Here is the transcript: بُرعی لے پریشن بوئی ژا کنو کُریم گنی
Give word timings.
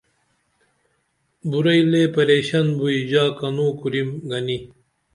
بُرعی 1.49 1.81
لے 1.91 2.03
پریشن 2.13 2.65
بوئی 2.77 2.99
ژا 3.09 3.25
کنو 3.37 3.67
کُریم 3.79 4.09
گنی 4.29 4.57